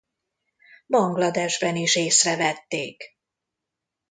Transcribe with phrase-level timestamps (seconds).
[0.87, 3.17] Bangladesben is észrevették.